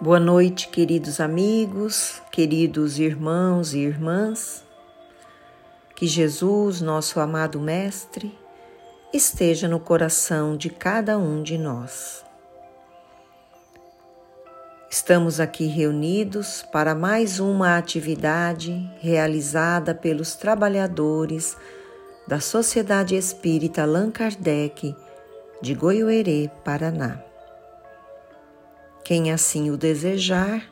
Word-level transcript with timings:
Boa 0.00 0.20
noite, 0.20 0.68
queridos 0.68 1.18
amigos, 1.18 2.22
queridos 2.30 3.00
irmãos 3.00 3.74
e 3.74 3.80
irmãs. 3.80 4.64
Que 5.96 6.06
Jesus, 6.06 6.80
nosso 6.80 7.18
amado 7.18 7.58
Mestre, 7.58 8.32
esteja 9.12 9.66
no 9.66 9.80
coração 9.80 10.56
de 10.56 10.70
cada 10.70 11.18
um 11.18 11.42
de 11.42 11.58
nós. 11.58 12.24
Estamos 14.88 15.40
aqui 15.40 15.66
reunidos 15.66 16.64
para 16.70 16.94
mais 16.94 17.40
uma 17.40 17.76
atividade 17.76 18.88
realizada 19.00 19.96
pelos 19.96 20.36
trabalhadores 20.36 21.56
da 22.24 22.38
Sociedade 22.38 23.16
Espírita 23.16 23.82
Allan 23.82 24.12
Kardec 24.12 24.94
de 25.60 25.74
Goiôerê, 25.74 26.48
Paraná. 26.64 27.27
Quem 29.08 29.32
assim 29.32 29.70
o 29.70 29.76
desejar, 29.78 30.70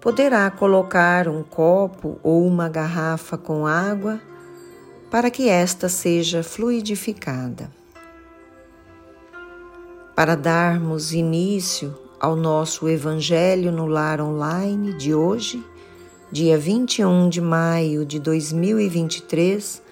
poderá 0.00 0.48
colocar 0.52 1.26
um 1.26 1.42
copo 1.42 2.16
ou 2.22 2.46
uma 2.46 2.68
garrafa 2.68 3.36
com 3.36 3.66
água 3.66 4.20
para 5.10 5.32
que 5.32 5.48
esta 5.48 5.88
seja 5.88 6.44
fluidificada. 6.44 7.68
Para 10.14 10.36
darmos 10.36 11.12
início 11.12 11.92
ao 12.20 12.36
nosso 12.36 12.88
Evangelho 12.88 13.72
no 13.72 13.86
Lar 13.88 14.20
Online 14.20 14.92
de 14.92 15.12
hoje, 15.12 15.60
dia 16.30 16.56
21 16.56 17.28
de 17.28 17.40
maio 17.40 18.06
de 18.06 18.20
2023, 18.20 19.82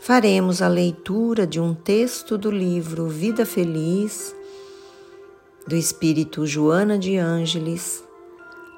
faremos 0.00 0.60
a 0.60 0.68
leitura 0.68 1.46
de 1.46 1.58
um 1.58 1.72
texto 1.72 2.36
do 2.36 2.50
livro 2.50 3.08
Vida 3.08 3.46
Feliz 3.46 4.36
do 5.66 5.74
espírito 5.74 6.46
Joana 6.46 6.98
de 6.98 7.16
Ângeles, 7.16 8.04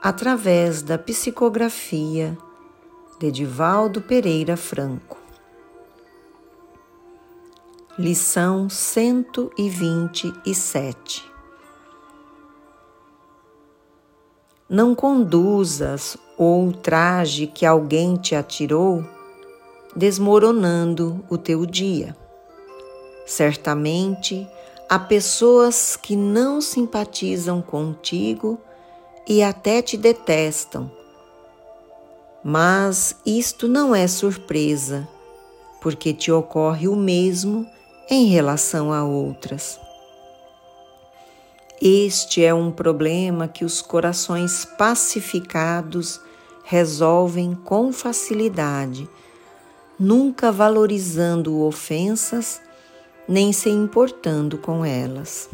através 0.03 0.83
da 0.83 0.97
psicografia 0.97 2.39
de 3.19 3.31
Divaldo 3.31 4.01
Pereira 4.01 4.57
Franco. 4.57 5.19
Lição 7.99 8.69
127 8.69 11.25
Não 14.69 14.95
conduzas 14.95 16.19
o 16.37 16.45
ultraje 16.45 17.47
que 17.47 17.65
alguém 17.65 18.17
te 18.17 18.35
atirou, 18.35 19.03
desmoronando 19.95 21.25
o 21.31 21.39
teu 21.39 21.65
dia. 21.65 22.15
Certamente, 23.25 24.47
Há 24.89 25.01
pessoas 25.01 25.97
que 25.97 26.15
não 26.15 26.61
simpatizam 26.61 27.61
contigo 27.61 28.57
e 29.27 29.43
até 29.43 29.83
te 29.83 29.97
detestam. 29.97 30.89
Mas 32.45 33.17
isto 33.27 33.67
não 33.67 33.93
é 33.93 34.07
surpresa, 34.07 35.09
porque 35.81 36.15
te 36.15 36.31
ocorre 36.31 36.87
o 36.87 36.95
mesmo 36.95 37.67
em 38.09 38.27
relação 38.27 38.93
a 38.93 39.05
outras. 39.05 39.81
Este 41.83 42.45
é 42.45 42.55
um 42.55 42.71
problema 42.71 43.49
que 43.49 43.65
os 43.65 43.83
corações 43.83 44.65
pacificados 44.65 46.21
resolvem 46.63 47.57
com 47.57 47.93
facilidade, 47.93 49.09
nunca 49.99 50.53
valorizando 50.53 51.61
ofensas 51.61 52.61
nem 53.29 53.53
se 53.53 53.69
importando 53.69 54.57
com 54.59 54.85
elas. 54.85 55.49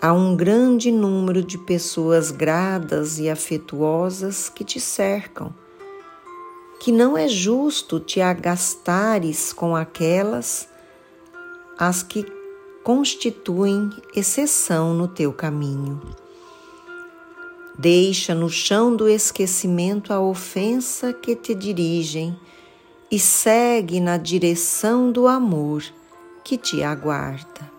Há 0.00 0.12
um 0.12 0.36
grande 0.36 0.90
número 0.90 1.42
de 1.42 1.58
pessoas 1.58 2.30
gradas 2.30 3.18
e 3.18 3.28
afetuosas 3.28 4.48
que 4.48 4.64
te 4.64 4.80
cercam, 4.80 5.54
que 6.80 6.92
não 6.92 7.16
é 7.16 7.28
justo 7.28 8.00
te 8.00 8.20
agastares 8.20 9.52
com 9.52 9.74
aquelas 9.74 10.68
as 11.78 12.02
que 12.02 12.24
constituem 12.82 13.90
exceção 14.14 14.94
no 14.94 15.08
teu 15.08 15.32
caminho. 15.32 16.00
Deixa 17.76 18.34
no 18.34 18.48
chão 18.48 18.94
do 18.94 19.08
esquecimento 19.08 20.12
a 20.12 20.20
ofensa 20.20 21.12
que 21.12 21.34
te 21.34 21.54
dirigem 21.54 22.38
e 23.10 23.18
segue 23.18 24.00
na 24.00 24.16
direção 24.16 25.10
do 25.10 25.26
amor 25.26 25.82
que 26.44 26.58
te 26.58 26.84
aguarda. 26.84 27.72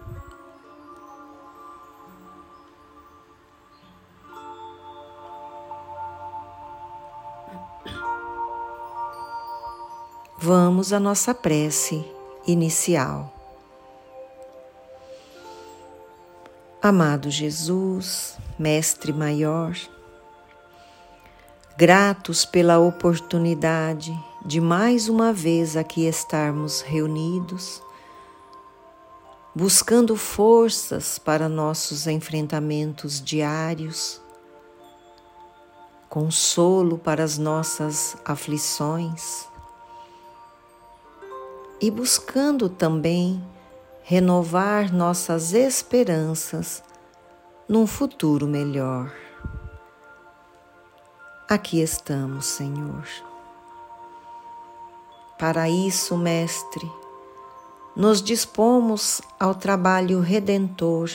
Vamos 10.38 10.92
à 10.92 11.00
nossa 11.00 11.34
prece 11.34 12.04
inicial. 12.46 13.32
Amado 16.82 17.32
Jesus, 17.32 18.38
Mestre 18.60 19.12
Maior, 19.12 19.76
gratos 21.78 22.46
pela 22.46 22.78
oportunidade 22.78 24.16
de 24.46 24.62
mais 24.62 25.10
uma 25.10 25.34
vez 25.34 25.76
aqui 25.76 26.06
estarmos 26.06 26.82
reunidos 26.82 27.85
buscando 29.56 30.18
forças 30.18 31.18
para 31.18 31.48
nossos 31.48 32.08
enfrentamentos 32.08 33.24
diários, 33.24 34.22
consolo 36.10 36.98
para 36.98 37.24
as 37.24 37.38
nossas 37.38 38.18
aflições 38.26 39.48
e 41.80 41.90
buscando 41.90 42.68
também 42.68 43.42
renovar 44.04 44.94
nossas 44.94 45.54
esperanças 45.54 46.84
num 47.68 47.88
futuro 47.88 48.46
melhor. 48.48 49.12
Aqui 51.48 51.82
estamos, 51.82 52.46
Senhor. 52.46 53.06
Para 55.38 55.70
isso, 55.70 56.18
Mestre, 56.18 57.05
nos 57.96 58.22
dispomos 58.22 59.22
ao 59.40 59.56
trabalho 59.56 60.20
redentor 60.20 61.10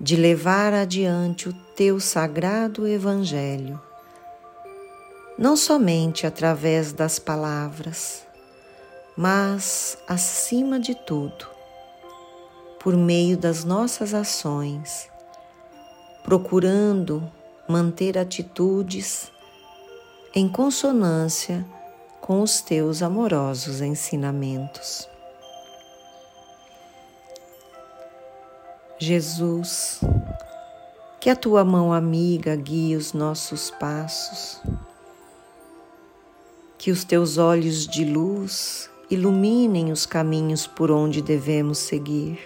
de 0.00 0.14
levar 0.14 0.72
adiante 0.72 1.48
o 1.48 1.52
teu 1.52 1.98
sagrado 1.98 2.86
Evangelho, 2.86 3.80
não 5.36 5.56
somente 5.56 6.26
através 6.26 6.92
das 6.92 7.18
palavras, 7.18 8.24
mas, 9.16 9.98
acima 10.06 10.78
de 10.78 10.94
tudo, 10.94 11.46
por 12.78 12.96
meio 12.96 13.36
das 13.36 13.64
nossas 13.64 14.14
ações, 14.14 15.10
procurando 16.22 17.30
manter 17.68 18.16
atitudes 18.16 19.30
em 20.34 20.48
consonância 20.48 21.66
com 22.20 22.40
os 22.40 22.60
teus 22.60 23.02
amorosos 23.02 23.80
ensinamentos. 23.80 25.10
Jesus, 29.02 29.98
que 31.18 31.30
a 31.30 31.34
tua 31.34 31.64
mão 31.64 31.90
amiga 31.90 32.54
guie 32.54 32.94
os 32.94 33.14
nossos 33.14 33.70
passos, 33.70 34.60
que 36.76 36.90
os 36.90 37.02
teus 37.02 37.38
olhos 37.38 37.86
de 37.86 38.04
luz 38.04 38.90
iluminem 39.10 39.90
os 39.90 40.04
caminhos 40.04 40.66
por 40.66 40.90
onde 40.90 41.22
devemos 41.22 41.78
seguir, 41.78 42.38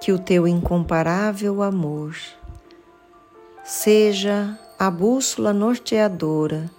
que 0.00 0.10
o 0.10 0.18
teu 0.18 0.48
incomparável 0.48 1.62
amor 1.62 2.16
seja 3.62 4.58
a 4.78 4.90
bússola 4.90 5.52
norteadora 5.52 6.70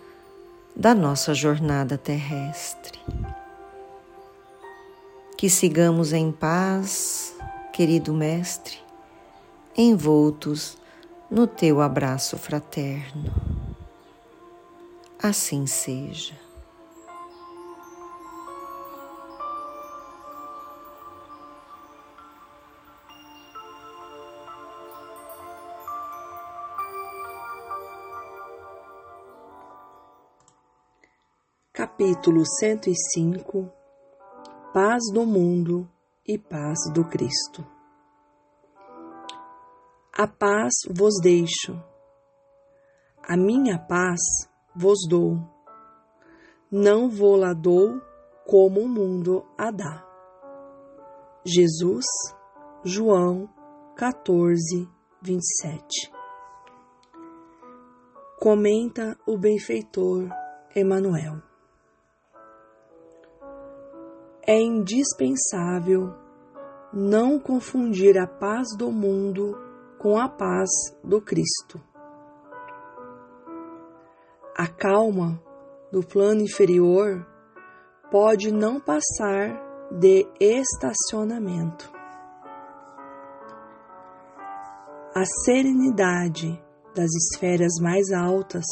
da 0.76 0.96
nossa 0.96 1.36
jornada 1.36 1.96
terrestre 1.96 2.98
que 5.40 5.50
sigamos 5.50 6.12
em 6.12 6.34
paz, 6.34 7.34
querido 7.72 8.14
Mestre, 8.14 8.78
envoltos 9.78 10.78
no 11.32 11.48
teu 11.48 11.80
abraço 11.80 12.38
fraterno. 12.38 13.34
Assim 15.18 15.66
seja. 15.66 16.38
Capítulo 31.72 32.46
105 32.46 33.79
paz 34.74 35.02
do 35.12 35.26
mundo 35.26 35.90
e 36.28 36.38
paz 36.38 36.78
do 36.94 37.04
Cristo. 37.04 37.66
A 40.16 40.28
paz 40.28 40.74
vos 40.96 41.16
deixo, 41.24 41.74
a 43.24 43.36
minha 43.36 43.80
paz 43.80 44.20
vos 44.76 45.00
dou, 45.10 45.40
não 46.72 47.10
vou 47.10 47.36
lá 47.36 47.52
dou 47.54 48.00
como 48.46 48.82
o 48.82 48.88
mundo 48.88 49.44
a 49.58 49.72
dá. 49.72 50.06
Jesus, 51.44 52.06
João 52.84 53.50
14, 53.96 54.88
27. 55.20 56.12
Comenta 58.40 59.18
o 59.26 59.36
benfeitor 59.36 60.30
Emanuel. 60.76 61.49
É 64.52 64.60
indispensável 64.60 66.12
não 66.92 67.40
confundir 67.40 68.18
a 68.18 68.26
paz 68.26 68.76
do 68.76 68.92
mundo 68.92 69.56
com 70.00 70.18
a 70.18 70.28
paz 70.28 70.68
do 71.04 71.22
Cristo. 71.22 71.80
A 74.58 74.66
calma 74.66 75.40
do 75.92 76.02
plano 76.02 76.42
inferior 76.42 77.24
pode 78.10 78.52
não 78.52 78.80
passar 78.80 79.56
de 79.92 80.26
estacionamento. 80.40 81.88
A 85.14 85.26
serenidade 85.46 86.60
das 86.96 87.12
esferas 87.14 87.74
mais 87.80 88.12
altas 88.12 88.66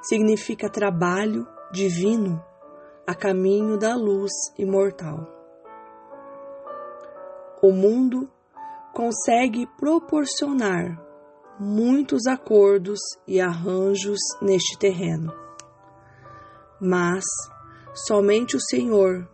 significa 0.00 0.70
trabalho 0.70 1.46
divino 1.70 2.42
a 3.06 3.14
caminho 3.14 3.76
da 3.76 3.94
luz 3.94 4.32
imortal. 4.58 5.28
O 7.62 7.70
mundo 7.70 8.30
consegue 8.94 9.66
proporcionar 9.78 10.98
muitos 11.58 12.26
acordos 12.26 12.98
e 13.26 13.40
arranjos 13.40 14.18
neste 14.40 14.78
terreno, 14.78 15.32
mas 16.80 17.24
somente 18.06 18.56
o 18.56 18.60
Senhor 18.60 19.28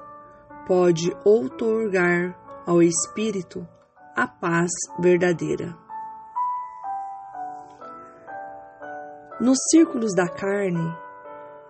pode 0.67 1.17
outorgar 1.25 2.37
ao 2.67 2.83
espírito 2.83 3.67
a 4.17 4.27
paz 4.27 4.71
verdadeira. 4.99 5.77
Nos 9.41 9.59
círculos 9.71 10.15
da 10.15 10.29
carne, 10.29 10.95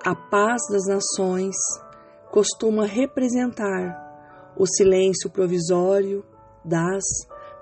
a 0.04 0.14
paz 0.14 0.60
das 0.72 0.86
nações 0.88 1.54
costuma 2.30 2.86
representar 2.86 4.08
o 4.56 4.66
silêncio 4.66 5.30
provisório 5.30 6.24
das 6.64 7.04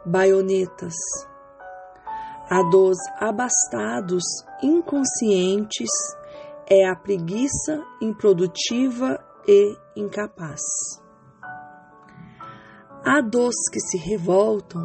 baionetas, 0.05 0.95
a 2.51 2.63
dos 2.63 2.97
abastados 3.21 4.25
inconscientes 4.63 5.91
é 6.67 6.89
a 6.89 6.97
preguiça 6.97 7.83
improdutiva 8.01 9.23
e 9.47 9.77
incapaz. 9.95 10.61
A 13.05 13.21
dos 13.21 13.55
que 13.71 13.81
se 13.81 13.99
revoltam 13.99 14.81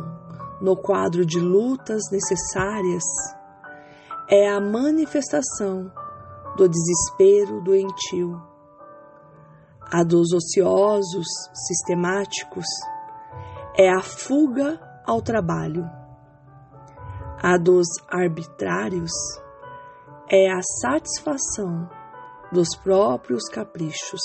no 0.61 0.75
quadro 0.75 1.25
de 1.25 1.39
lutas 1.39 2.01
necessárias 2.11 3.03
é 4.29 4.49
a 4.49 4.59
manifestação 4.59 5.89
do 6.57 6.67
desespero 6.67 7.61
doentio. 7.61 8.52
A 9.91 10.03
dos 10.03 10.33
ociosos 10.33 11.27
sistemáticos 11.67 12.65
é 13.77 13.89
a 13.89 14.01
fuga 14.01 14.79
ao 15.05 15.21
trabalho. 15.21 15.83
A 17.41 17.57
dos 17.57 17.87
arbitrários 18.09 19.11
é 20.29 20.51
a 20.51 20.61
satisfação 20.81 21.89
dos 22.51 22.75
próprios 22.75 23.43
caprichos. 23.49 24.21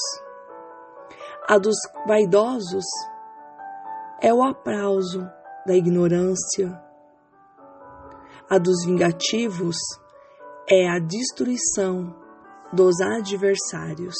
A 1.48 1.58
dos 1.58 1.76
vaidosos 2.06 2.84
é 4.20 4.32
o 4.32 4.42
aplauso 4.42 5.28
da 5.66 5.74
ignorância. 5.74 6.80
A 8.50 8.58
dos 8.58 8.84
vingativos 8.84 9.76
é 10.70 10.88
a 10.88 10.98
destruição 10.98 12.14
dos 12.72 13.00
adversários. 13.00 14.16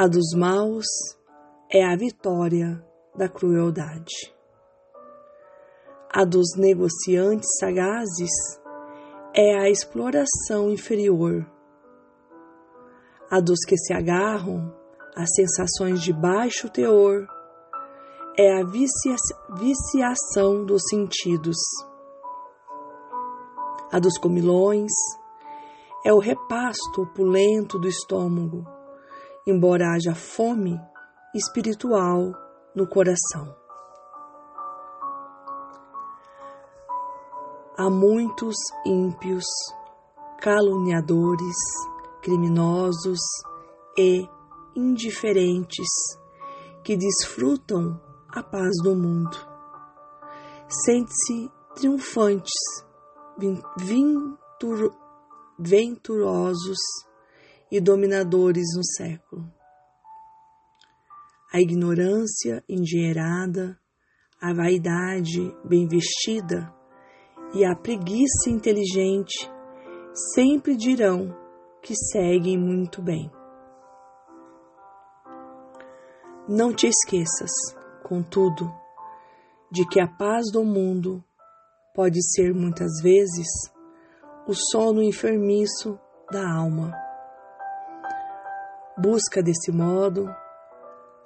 A 0.00 0.06
dos 0.06 0.32
maus 0.32 0.86
é 1.68 1.84
a 1.84 1.96
vitória 1.96 2.80
da 3.16 3.28
crueldade. 3.28 4.32
A 6.08 6.24
dos 6.24 6.54
negociantes 6.56 7.48
sagazes 7.58 8.30
é 9.34 9.58
a 9.58 9.68
exploração 9.68 10.70
inferior. 10.70 11.44
A 13.28 13.40
dos 13.40 13.58
que 13.66 13.76
se 13.76 13.92
agarram 13.92 14.72
às 15.16 15.30
sensações 15.34 16.00
de 16.00 16.12
baixo 16.12 16.70
teor 16.70 17.26
é 18.38 18.60
a 18.60 18.64
vicia 18.64 19.16
viciação 19.56 20.64
dos 20.64 20.82
sentidos. 20.88 21.56
A 23.90 23.98
dos 23.98 24.16
comilões 24.16 24.92
é 26.06 26.12
o 26.12 26.20
repasto 26.20 27.02
opulento 27.02 27.80
do 27.80 27.88
estômago, 27.88 28.77
embora 29.48 29.94
haja 29.94 30.14
fome 30.14 30.78
espiritual 31.34 32.34
no 32.74 32.86
coração. 32.86 33.56
Há 37.78 37.88
muitos 37.88 38.56
ímpios, 38.84 39.46
caluniadores, 40.38 41.56
criminosos 42.20 43.20
e 43.96 44.28
indiferentes 44.76 45.88
que 46.84 46.94
desfrutam 46.94 47.98
a 48.28 48.42
paz 48.42 48.74
do 48.82 48.94
mundo. 48.94 49.36
Sente-se 50.68 51.50
triunfantes, 51.74 52.52
venturosos 55.58 56.78
e 57.70 57.80
dominadores 57.80 58.66
no 58.76 58.84
século 58.84 59.58
a 61.50 61.60
ignorância 61.60 62.62
endinheirada, 62.68 63.78
a 64.40 64.52
vaidade 64.52 65.50
bem 65.64 65.88
vestida 65.88 66.72
e 67.54 67.64
a 67.64 67.74
preguiça 67.74 68.50
inteligente 68.50 69.50
sempre 70.34 70.76
dirão 70.76 71.34
que 71.82 71.94
seguem 71.94 72.58
muito 72.58 73.00
bem. 73.00 73.30
Não 76.46 76.72
te 76.74 76.86
esqueças, 76.86 77.50
contudo, 78.02 78.70
de 79.70 79.86
que 79.88 80.00
a 80.00 80.06
paz 80.06 80.50
do 80.52 80.64
mundo 80.64 81.24
pode 81.94 82.22
ser 82.34 82.54
muitas 82.54 83.00
vezes 83.02 83.48
o 84.46 84.52
sono 84.54 85.02
enfermiço 85.02 85.98
da 86.30 86.46
alma. 86.56 87.07
Busca 89.00 89.40
desse 89.40 89.70
modo 89.70 90.28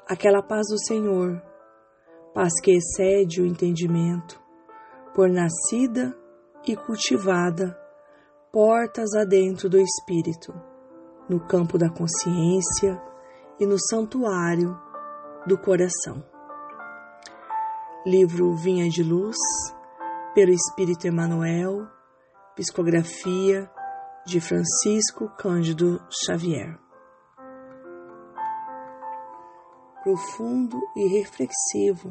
aquela 0.07 0.43
paz 0.43 0.67
do 0.69 0.79
Senhor, 0.79 1.43
paz 2.35 2.53
que 2.63 2.73
excede 2.73 3.41
o 3.41 3.47
entendimento, 3.47 4.39
por 5.15 5.31
nascida 5.31 6.15
e 6.69 6.77
cultivada, 6.77 7.75
portas 8.53 9.15
adentro 9.15 9.71
do 9.71 9.79
espírito, 9.79 10.53
no 11.31 11.41
campo 11.47 11.79
da 11.79 11.89
consciência 11.89 13.01
e 13.59 13.65
no 13.65 13.79
santuário 13.79 14.79
do 15.47 15.57
coração. 15.57 16.23
Livro 18.05 18.55
Vinha 18.55 18.87
de 18.91 19.03
Luz, 19.03 19.39
pelo 20.35 20.53
Espírito 20.53 21.07
Emmanuel, 21.07 21.87
psicografia 22.55 23.71
de 24.27 24.43
Francisco 24.43 25.31
Cândido 25.39 25.99
Xavier. 26.11 26.82
Profundo 30.03 30.81
e 30.97 31.07
reflexivo 31.07 32.11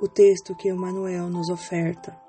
o 0.00 0.08
texto 0.08 0.56
que 0.56 0.68
Emmanuel 0.68 1.28
nos 1.30 1.48
oferta 1.48 2.20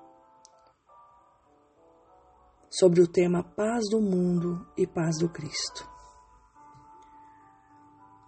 sobre 2.69 3.01
o 3.01 3.07
tema 3.07 3.43
Paz 3.43 3.81
do 3.89 3.99
Mundo 3.99 4.67
e 4.77 4.85
Paz 4.85 5.17
do 5.19 5.27
Cristo, 5.29 5.89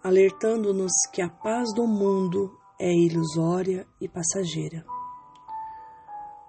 alertando-nos 0.03 0.91
que 1.13 1.21
a 1.21 1.29
paz 1.29 1.71
do 1.75 1.85
mundo 1.85 2.57
é 2.79 2.91
ilusória 2.91 3.87
e 4.01 4.09
passageira, 4.09 4.83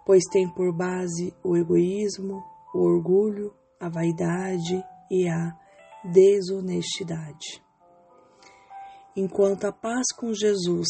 pois 0.07 0.25
tem 0.33 0.49
por 0.49 0.75
base 0.75 1.37
o 1.45 1.57
egoísmo, 1.57 2.43
o 2.75 2.79
orgulho, 2.79 3.55
a 3.79 3.91
vaidade 3.91 4.83
e 5.11 5.29
a 5.29 5.55
desonestidade 6.11 7.66
enquanto 9.17 9.65
a 9.65 9.73
paz 9.73 10.13
com 10.15 10.35
Jesus 10.35 10.87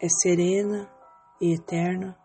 é 0.00 0.08
serena 0.08 0.90
e 1.38 1.54
eterna, 1.54 2.16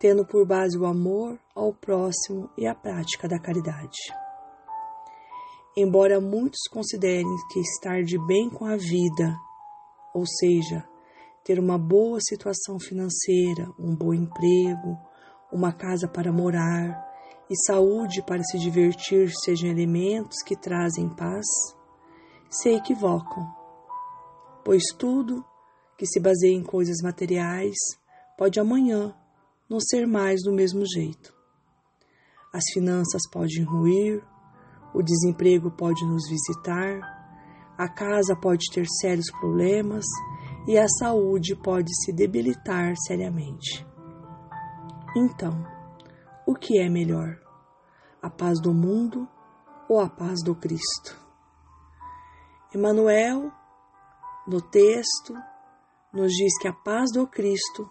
tendo 0.00 0.26
por 0.26 0.44
base 0.44 0.76
o 0.76 0.84
amor 0.84 1.38
ao 1.54 1.72
próximo 1.72 2.50
e 2.58 2.66
a 2.66 2.74
prática 2.74 3.28
da 3.28 3.38
caridade. 3.38 3.98
Embora 5.76 6.20
muitos 6.20 6.62
considerem 6.72 7.36
que 7.52 7.60
estar 7.60 8.02
de 8.02 8.18
bem 8.26 8.50
com 8.50 8.64
a 8.64 8.76
vida, 8.76 9.36
ou 10.12 10.24
seja, 10.26 10.84
ter 11.44 11.60
uma 11.60 11.78
boa 11.78 12.18
situação 12.20 12.80
financeira, 12.80 13.70
um 13.78 13.94
bom 13.94 14.12
emprego, 14.12 14.98
uma 15.52 15.72
casa 15.72 16.08
para 16.08 16.32
morar 16.32 17.06
e 17.48 17.54
saúde 17.64 18.22
para 18.22 18.42
se 18.42 18.58
divertir 18.58 19.30
sejam 19.44 19.70
elementos 19.70 20.42
que 20.44 20.56
trazem 20.56 21.08
paz, 21.08 21.46
se 22.50 22.70
equivocam, 22.70 23.57
pois 24.64 24.82
tudo 24.98 25.44
que 25.96 26.06
se 26.06 26.20
baseia 26.20 26.54
em 26.54 26.62
coisas 26.62 26.98
materiais 27.02 27.76
pode 28.36 28.60
amanhã 28.60 29.14
não 29.68 29.80
ser 29.80 30.06
mais 30.06 30.40
do 30.42 30.52
mesmo 30.52 30.84
jeito. 30.86 31.34
As 32.52 32.62
finanças 32.72 33.22
podem 33.30 33.62
ruir, 33.64 34.22
o 34.94 35.02
desemprego 35.02 35.70
pode 35.70 36.04
nos 36.06 36.28
visitar, 36.28 37.00
a 37.76 37.88
casa 37.88 38.34
pode 38.34 38.64
ter 38.72 38.86
sérios 39.00 39.30
problemas 39.38 40.04
e 40.66 40.78
a 40.78 40.88
saúde 40.98 41.54
pode 41.54 41.90
se 42.04 42.12
debilitar 42.12 42.94
seriamente. 43.06 43.86
Então, 45.16 45.64
o 46.46 46.54
que 46.54 46.78
é 46.80 46.88
melhor? 46.88 47.38
A 48.22 48.30
paz 48.30 48.60
do 48.60 48.72
mundo 48.72 49.28
ou 49.88 50.00
a 50.00 50.08
paz 50.08 50.42
do 50.44 50.54
Cristo? 50.54 51.18
Emmanuel, 52.74 53.52
no 54.48 54.62
texto, 54.62 55.34
nos 56.10 56.32
diz 56.32 56.58
que 56.58 56.66
a 56.66 56.72
paz 56.72 57.12
do 57.12 57.26
Cristo 57.26 57.86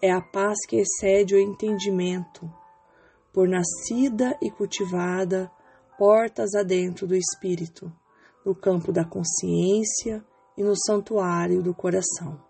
é 0.00 0.12
a 0.12 0.20
paz 0.20 0.56
que 0.68 0.76
excede 0.76 1.34
o 1.34 1.40
entendimento, 1.40 2.48
por 3.32 3.48
nascida 3.48 4.38
e 4.40 4.52
cultivada 4.52 5.50
portas 5.98 6.54
adentro 6.54 7.08
do 7.08 7.16
espírito, 7.16 7.92
no 8.46 8.54
campo 8.54 8.92
da 8.92 9.04
consciência 9.04 10.24
e 10.56 10.62
no 10.62 10.76
santuário 10.76 11.60
do 11.60 11.74
coração. 11.74 12.40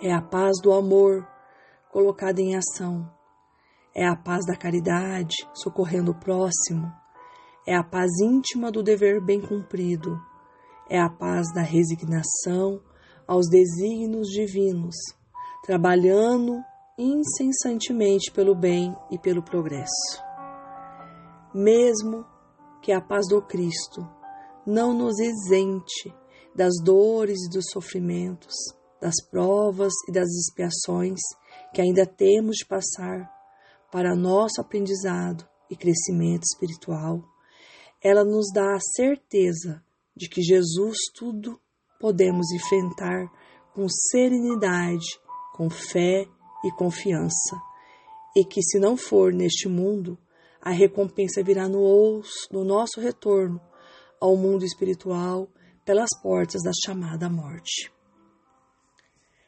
É 0.00 0.12
a 0.12 0.22
paz 0.22 0.60
do 0.62 0.72
amor 0.72 1.26
colocada 1.90 2.40
em 2.40 2.56
ação. 2.56 3.10
É 3.92 4.06
a 4.06 4.14
paz 4.14 4.46
da 4.46 4.56
caridade, 4.56 5.34
socorrendo 5.52 6.12
o 6.12 6.18
próximo. 6.20 6.88
É 7.66 7.74
a 7.74 7.82
paz 7.82 8.08
íntima 8.22 8.70
do 8.70 8.80
dever 8.80 9.20
bem 9.20 9.40
cumprido. 9.40 10.27
É 10.90 10.98
a 10.98 11.10
paz 11.10 11.52
da 11.52 11.62
resignação 11.62 12.80
aos 13.26 13.48
desígnios 13.48 14.28
divinos 14.28 14.96
trabalhando 15.64 16.64
incessantemente 16.96 18.32
pelo 18.32 18.54
bem 18.54 18.96
e 19.10 19.18
pelo 19.18 19.42
progresso. 19.42 20.22
Mesmo 21.54 22.24
que 22.80 22.90
a 22.90 23.00
paz 23.00 23.28
do 23.28 23.42
Cristo 23.42 24.08
não 24.66 24.94
nos 24.94 25.18
isente 25.18 26.14
das 26.54 26.72
dores 26.82 27.38
e 27.46 27.50
dos 27.50 27.66
sofrimentos, 27.70 28.54
das 29.00 29.14
provas 29.30 29.92
e 30.08 30.12
das 30.12 30.28
expiações 30.28 31.20
que 31.74 31.82
ainda 31.82 32.06
temos 32.06 32.56
de 32.56 32.66
passar 32.66 33.30
para 33.92 34.16
nosso 34.16 34.60
aprendizado 34.60 35.46
e 35.70 35.76
crescimento 35.76 36.44
espiritual, 36.44 37.22
ela 38.02 38.24
nos 38.24 38.46
dá 38.54 38.74
a 38.74 38.80
certeza 38.96 39.82
de 40.18 40.28
que 40.28 40.42
Jesus 40.42 40.98
tudo 41.14 41.58
podemos 41.98 42.50
enfrentar 42.50 43.30
com 43.72 43.88
serenidade 43.88 45.06
com 45.58 45.68
fé 45.68 46.24
e 46.64 46.70
confiança, 46.70 47.60
e 48.36 48.44
que, 48.44 48.62
se 48.62 48.78
não 48.78 48.96
for 48.96 49.32
neste 49.32 49.68
mundo, 49.68 50.16
a 50.62 50.70
recompensa 50.70 51.42
virá 51.42 51.68
no, 51.68 52.22
no 52.52 52.62
nosso 52.62 53.00
retorno 53.00 53.60
ao 54.20 54.36
mundo 54.36 54.64
espiritual 54.64 55.48
pelas 55.84 56.10
portas 56.22 56.62
da 56.62 56.70
chamada 56.84 57.28
morte. 57.28 57.92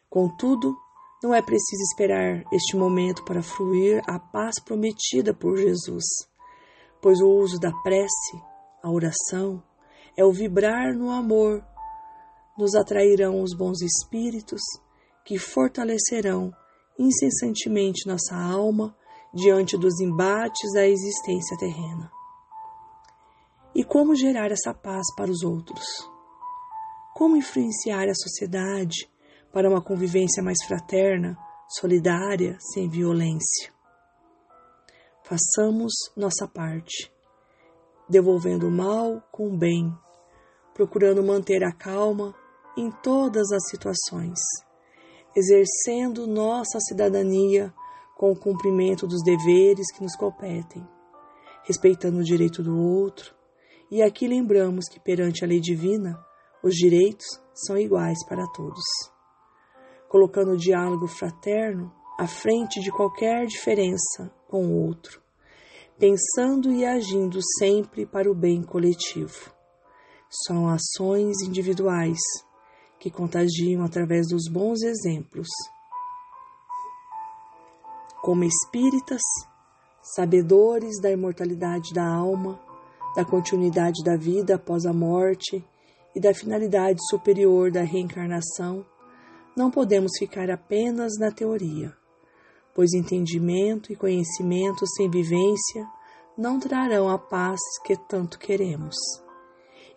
Contudo, 0.09 0.77
não 1.23 1.33
é 1.33 1.41
preciso 1.41 1.81
esperar 1.93 2.43
este 2.53 2.77
momento 2.77 3.25
para 3.25 3.41
fluir 3.41 4.03
a 4.09 4.19
paz 4.19 4.57
prometida 4.65 5.33
por 5.33 5.57
Jesus, 5.57 6.05
pois 7.01 7.21
o 7.21 7.29
uso 7.29 7.61
da 7.61 7.71
prece, 7.85 8.43
a 8.83 8.91
oração, 8.91 9.63
é 10.21 10.25
o 10.25 10.31
vibrar 10.31 10.95
no 10.95 11.11
amor, 11.11 11.65
nos 12.59 12.75
atrairão 12.75 13.41
os 13.43 13.57
bons 13.57 13.81
espíritos 13.81 14.61
que 15.25 15.39
fortalecerão 15.39 16.53
incessantemente 16.99 18.07
nossa 18.07 18.37
alma 18.37 18.95
diante 19.33 19.79
dos 19.79 19.99
embates 19.99 20.71
da 20.75 20.87
existência 20.87 21.57
terrena. 21.57 22.13
E 23.75 23.83
como 23.83 24.15
gerar 24.15 24.53
essa 24.53 24.75
paz 24.75 25.07
para 25.17 25.31
os 25.31 25.43
outros? 25.43 25.87
Como 27.15 27.35
influenciar 27.39 28.07
a 28.07 28.15
sociedade 28.15 29.11
para 29.51 29.71
uma 29.71 29.83
convivência 29.83 30.43
mais 30.43 30.59
fraterna, 30.67 31.35
solidária, 31.67 32.59
sem 32.75 32.91
violência? 32.91 33.73
Façamos 35.25 35.93
nossa 36.15 36.47
parte, 36.47 37.11
devolvendo 38.07 38.69
o 38.69 38.71
mal 38.71 39.23
com 39.33 39.47
o 39.47 39.57
bem, 39.57 39.97
procurando 40.81 41.23
manter 41.23 41.63
a 41.63 41.73
calma 41.73 42.35
em 42.75 42.91
todas 43.03 43.53
as 43.53 43.69
situações 43.69 44.41
exercendo 45.37 46.27
nossa 46.27 46.81
cidadania 46.81 47.71
com 48.17 48.33
o 48.33 48.37
cumprimento 48.37 49.07
dos 49.07 49.23
deveres 49.23 49.93
que 49.93 50.03
nos 50.03 50.17
competem, 50.17 50.83
respeitando 51.65 52.19
o 52.19 52.25
direito 52.25 52.63
do 52.63 52.77
outro, 52.77 53.35
e 53.91 54.03
aqui 54.03 54.27
lembramos 54.27 54.87
que 54.89 54.99
perante 54.99 55.45
a 55.45 55.49
lei 55.49 55.61
divina, 55.61 56.19
os 56.63 56.75
direitos 56.75 57.27
são 57.55 57.77
iguais 57.77 58.25
para 58.27 58.47
todos. 58.55 58.83
Colocando 60.09 60.53
o 60.53 60.57
diálogo 60.57 61.07
fraterno 61.07 61.93
à 62.19 62.27
frente 62.27 62.81
de 62.81 62.91
qualquer 62.91 63.47
diferença 63.47 64.33
com 64.49 64.67
o 64.67 64.87
outro, 64.87 65.21
pensando 65.99 66.73
e 66.73 66.87
agindo 66.87 67.39
sempre 67.59 68.07
para 68.07 68.31
o 68.31 68.35
bem 68.35 68.63
coletivo. 68.63 69.60
São 70.33 70.69
ações 70.69 71.43
individuais 71.43 72.21
que 73.01 73.11
contagiam 73.11 73.83
através 73.83 74.29
dos 74.29 74.45
bons 74.49 74.81
exemplos. 74.81 75.49
Como 78.23 78.45
espíritas, 78.45 79.21
sabedores 80.01 81.01
da 81.01 81.11
imortalidade 81.11 81.93
da 81.93 82.07
alma, 82.07 82.61
da 83.17 83.25
continuidade 83.25 84.05
da 84.05 84.17
vida 84.17 84.55
após 84.55 84.87
a 84.87 84.93
morte 84.93 85.65
e 86.15 86.21
da 86.21 86.33
finalidade 86.33 87.01
superior 87.09 87.73
da 87.73 87.83
reencarnação, 87.83 88.87
não 89.57 89.69
podemos 89.69 90.13
ficar 90.17 90.49
apenas 90.49 91.19
na 91.19 91.33
teoria, 91.33 91.93
pois 92.73 92.93
entendimento 92.93 93.93
e 93.93 93.97
conhecimento 93.97 94.87
sem 94.95 95.11
vivência 95.11 95.85
não 96.39 96.61
trarão 96.61 97.09
a 97.09 97.19
paz 97.19 97.59
que 97.85 97.97
tanto 97.97 98.39
queremos 98.39 98.95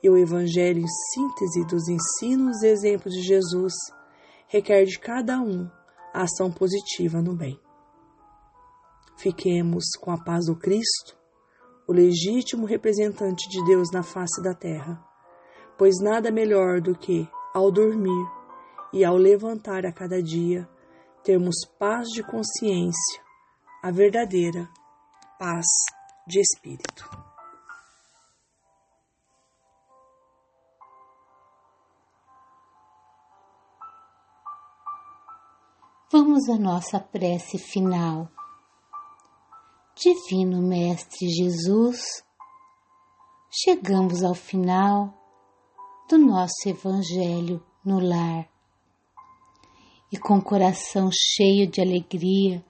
e 0.04 0.10
o 0.10 0.18
Evangelho 0.18 0.82
em 0.82 0.88
síntese 0.88 1.66
dos 1.66 1.88
ensinos 1.88 2.62
e 2.62 2.68
exemplos 2.68 3.14
de 3.14 3.22
Jesus 3.22 3.74
requer 4.48 4.84
de 4.84 5.00
cada 5.00 5.40
um 5.40 5.70
a 6.14 6.24
ação 6.24 6.52
positiva 6.52 7.22
no 7.22 7.34
bem. 7.34 7.58
Fiquemos 9.18 9.86
com 10.02 10.12
a 10.12 10.22
paz 10.22 10.46
do 10.46 10.56
Cristo, 10.56 11.18
o 11.88 11.94
legítimo 11.94 12.66
representante 12.66 13.48
de 13.50 13.64
Deus 13.66 13.90
na 13.92 14.04
face 14.04 14.44
da 14.44 14.54
terra, 14.54 15.02
pois 15.78 15.96
nada 16.02 16.32
melhor 16.32 16.82
do 16.82 16.96
que, 16.96 17.28
ao 17.54 17.72
dormir 17.72 18.26
e 18.92 19.06
ao 19.06 19.16
levantar 19.18 19.86
a 19.86 19.92
cada 19.92 20.22
dia, 20.22 20.68
termos 21.24 21.56
paz 21.80 22.10
de 22.10 22.22
consciência, 22.24 23.22
a 23.82 23.90
verdadeira 23.90 24.68
paz 25.40 25.66
de 26.28 26.40
espírito. 26.40 27.23
Vamos 36.14 36.48
à 36.48 36.60
nossa 36.60 37.00
prece 37.00 37.58
final. 37.58 38.30
Divino 39.96 40.62
Mestre 40.62 41.28
Jesus, 41.28 42.24
chegamos 43.50 44.24
ao 44.24 44.36
final 44.36 45.12
do 46.08 46.20
nosso 46.20 46.68
Evangelho 46.68 47.66
no 47.84 48.00
lar 48.00 48.48
e 50.12 50.18
com 50.20 50.40
coração 50.40 51.10
cheio 51.12 51.66
de 51.66 51.82
alegria 51.82 52.64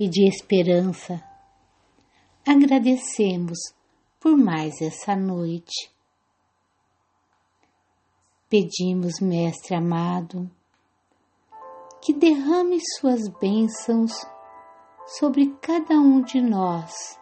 e 0.00 0.08
de 0.08 0.26
esperança, 0.26 1.22
agradecemos 2.46 3.58
por 4.18 4.38
mais 4.38 4.80
essa 4.80 5.14
noite. 5.14 5.92
Pedimos, 8.48 9.20
Mestre 9.20 9.74
amado, 9.74 10.50
que 12.06 12.12
derrame 12.12 12.78
suas 13.00 13.26
bênçãos 13.40 14.12
sobre 15.18 15.56
cada 15.60 15.94
um 15.94 16.22
de 16.22 16.40
nós. 16.40 17.18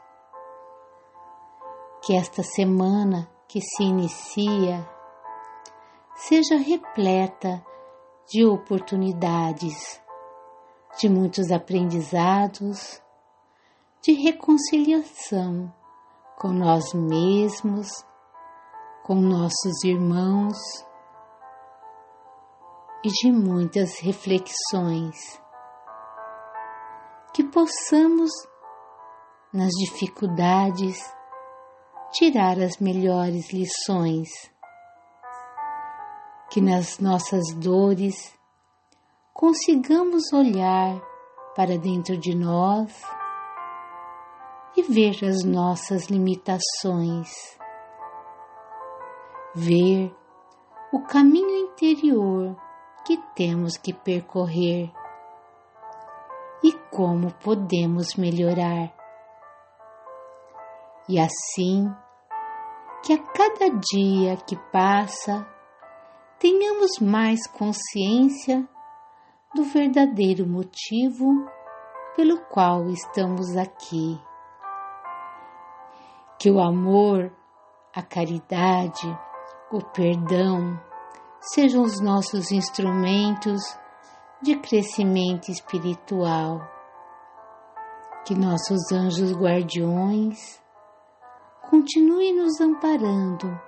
Que 2.02 2.14
esta 2.14 2.42
semana 2.42 3.26
que 3.48 3.62
se 3.62 3.82
inicia 3.82 4.86
seja 6.16 6.58
repleta 6.58 7.64
de 8.28 8.44
oportunidades, 8.44 10.02
de 10.98 11.08
muitos 11.08 11.50
aprendizados, 11.50 13.02
de 14.02 14.12
reconciliação 14.12 15.72
com 16.36 16.48
nós 16.48 16.92
mesmos, 16.92 17.88
com 19.02 19.14
nossos 19.14 19.82
irmãos 19.82 20.58
e 23.04 23.08
de 23.08 23.30
muitas 23.30 24.00
reflexões. 24.00 25.38
Que 27.34 27.44
possamos, 27.44 28.30
nas 29.52 29.70
dificuldades, 29.72 30.98
tirar 32.12 32.58
as 32.58 32.78
melhores 32.78 33.52
lições. 33.52 34.30
Que 36.50 36.62
nas 36.62 36.98
nossas 36.98 37.52
dores 37.56 38.34
consigamos 39.34 40.32
olhar 40.32 40.98
para 41.54 41.76
dentro 41.76 42.16
de 42.16 42.34
nós 42.34 43.02
e 44.76 44.82
ver 44.82 45.24
as 45.24 45.44
nossas 45.44 46.06
limitações, 46.06 47.28
ver 49.54 50.14
o 50.92 51.00
caminho 51.02 51.68
interior 51.68 52.56
que 53.04 53.16
temos 53.34 53.76
que 53.76 53.92
percorrer 53.92 54.92
e 56.62 56.72
como 56.90 57.32
podemos 57.34 58.14
melhorar. 58.16 58.92
E 61.08 61.20
assim, 61.20 61.92
que 63.02 63.12
a 63.12 63.18
cada 63.18 63.68
dia 63.68 64.36
que 64.36 64.56
passa, 64.72 65.46
tenhamos 66.38 66.98
mais 67.00 67.46
consciência 67.46 68.66
do 69.54 69.64
verdadeiro 69.64 70.46
motivo 70.46 71.46
pelo 72.16 72.38
qual 72.46 72.88
estamos 72.88 73.56
aqui 73.56 74.18
que 76.44 76.50
o 76.50 76.60
amor, 76.60 77.32
a 77.94 78.02
caridade, 78.02 79.18
o 79.72 79.80
perdão 79.80 80.78
sejam 81.52 81.82
os 81.82 82.00
nossos 82.00 82.50
instrumentos 82.50 83.62
de 84.40 84.56
crescimento 84.56 85.50
espiritual. 85.50 86.60
Que 88.24 88.34
nossos 88.34 88.90
anjos 88.90 89.32
guardiões 89.32 90.62
continuem 91.68 92.34
nos 92.34 92.60
amparando 92.60 93.60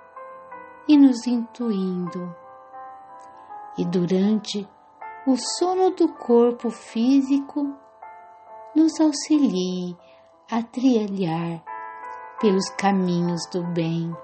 e 0.87 0.97
nos 0.97 1.27
intuindo, 1.27 2.35
e 3.77 3.85
durante 3.85 4.67
o 5.27 5.35
sono 5.35 5.91
do 5.91 6.07
corpo 6.13 6.71
físico, 6.71 7.75
nos 8.73 8.99
auxilie 8.99 9.95
a 10.49 10.63
trilhar 10.63 11.63
pelos 12.39 12.69
caminhos 12.69 13.41
do 13.51 13.63
bem. 13.73 14.15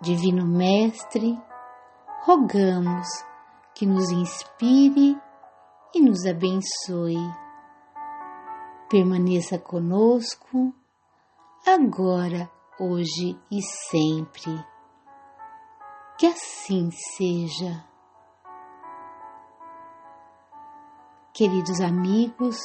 Divino 0.00 0.44
Mestre, 0.44 1.38
rogamos 2.24 3.08
que 3.74 3.84
nos 3.84 4.10
inspire 4.10 5.20
e 5.92 6.00
nos 6.00 6.24
abençoe. 6.24 7.18
Permaneça 8.88 9.58
conosco, 9.58 10.72
agora, 11.66 12.48
hoje 12.78 13.36
e 13.50 13.60
sempre. 13.90 14.64
Que 16.16 16.26
assim 16.26 16.90
seja. 16.92 17.84
Queridos 21.32 21.80
amigos, 21.80 22.56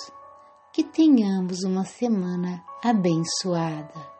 que 0.71 0.83
tenhamos 0.83 1.63
uma 1.63 1.83
semana 1.83 2.63
abençoada. 2.83 4.16